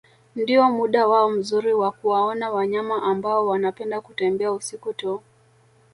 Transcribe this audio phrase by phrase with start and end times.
[0.35, 5.21] Ndio muda wao mzuri wa kuwaona wanyama ambao wanapenda kutembea usiku tu